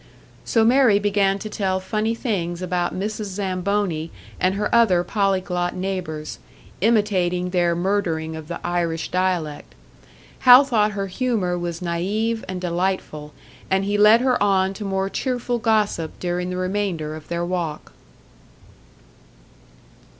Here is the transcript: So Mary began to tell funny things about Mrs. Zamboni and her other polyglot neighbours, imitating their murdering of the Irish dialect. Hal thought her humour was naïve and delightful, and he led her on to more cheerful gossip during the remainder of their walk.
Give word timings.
So 0.43 0.65
Mary 0.65 0.97
began 0.97 1.37
to 1.37 1.47
tell 1.47 1.79
funny 1.79 2.15
things 2.15 2.63
about 2.63 2.97
Mrs. 2.99 3.25
Zamboni 3.25 4.09
and 4.39 4.55
her 4.55 4.73
other 4.73 5.03
polyglot 5.03 5.75
neighbours, 5.75 6.39
imitating 6.81 7.51
their 7.51 7.75
murdering 7.75 8.35
of 8.35 8.47
the 8.47 8.59
Irish 8.65 9.09
dialect. 9.11 9.75
Hal 10.39 10.63
thought 10.63 10.93
her 10.93 11.05
humour 11.05 11.55
was 11.55 11.81
naïve 11.81 12.43
and 12.49 12.59
delightful, 12.59 13.31
and 13.69 13.85
he 13.85 13.95
led 13.95 14.21
her 14.21 14.41
on 14.41 14.73
to 14.73 14.83
more 14.83 15.07
cheerful 15.07 15.59
gossip 15.59 16.19
during 16.19 16.49
the 16.49 16.57
remainder 16.57 17.15
of 17.15 17.27
their 17.27 17.45
walk. 17.45 17.93